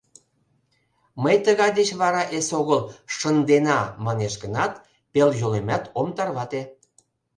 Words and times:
Мый 1.23 1.37
тыгай 1.45 1.71
деч 1.79 1.89
вара 2.01 2.23
эсогыл 2.37 2.81
«шындена» 3.15 3.79
манеш 4.05 4.33
гынат, 4.43 4.73
пел 5.11 5.29
йолемат 5.39 5.83
ом 5.99 6.07
тарвате. 6.17 6.61